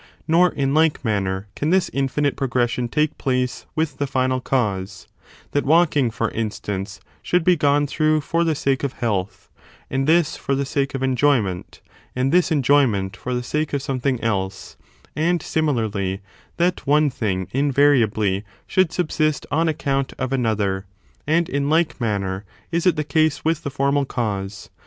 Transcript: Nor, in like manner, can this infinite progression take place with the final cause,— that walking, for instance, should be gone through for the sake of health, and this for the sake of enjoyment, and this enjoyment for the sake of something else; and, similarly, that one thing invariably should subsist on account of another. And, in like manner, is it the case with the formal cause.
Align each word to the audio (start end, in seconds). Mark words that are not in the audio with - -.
Nor, 0.27 0.49
in 0.53 0.73
like 0.73 1.05
manner, 1.05 1.45
can 1.55 1.69
this 1.69 1.91
infinite 1.93 2.35
progression 2.35 2.87
take 2.87 3.19
place 3.19 3.67
with 3.75 3.97
the 3.99 4.07
final 4.07 4.41
cause,— 4.41 5.07
that 5.51 5.63
walking, 5.63 6.09
for 6.09 6.31
instance, 6.31 6.99
should 7.21 7.43
be 7.43 7.55
gone 7.55 7.85
through 7.85 8.21
for 8.21 8.43
the 8.43 8.55
sake 8.55 8.83
of 8.83 8.93
health, 8.93 9.47
and 9.91 10.07
this 10.07 10.35
for 10.37 10.55
the 10.55 10.65
sake 10.65 10.95
of 10.95 11.03
enjoyment, 11.03 11.81
and 12.15 12.31
this 12.31 12.51
enjoyment 12.51 13.15
for 13.15 13.35
the 13.35 13.43
sake 13.43 13.73
of 13.73 13.83
something 13.83 14.19
else; 14.21 14.75
and, 15.15 15.43
similarly, 15.43 16.21
that 16.57 16.87
one 16.87 17.11
thing 17.11 17.47
invariably 17.51 18.43
should 18.65 18.91
subsist 18.91 19.45
on 19.51 19.67
account 19.69 20.13
of 20.17 20.33
another. 20.33 20.87
And, 21.27 21.47
in 21.47 21.69
like 21.69 22.01
manner, 22.01 22.43
is 22.71 22.87
it 22.87 22.95
the 22.95 23.03
case 23.03 23.45
with 23.45 23.61
the 23.61 23.69
formal 23.69 24.05
cause. 24.05 24.71